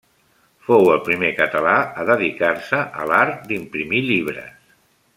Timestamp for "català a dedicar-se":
1.41-2.81